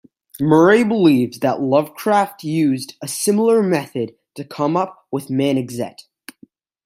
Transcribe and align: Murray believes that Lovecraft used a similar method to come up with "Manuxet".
Murray 0.39 0.83
believes 0.83 1.37
that 1.41 1.61
Lovecraft 1.61 2.43
used 2.43 2.95
a 3.03 3.07
similar 3.07 3.61
method 3.61 4.15
to 4.33 4.43
come 4.43 4.75
up 4.75 5.05
with 5.11 5.27
"Manuxet". 5.27 6.05